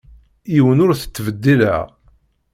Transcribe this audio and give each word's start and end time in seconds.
Yiwen 0.53 0.83
ur 0.85 0.91
t-ttbeddileɣ. 0.95 1.83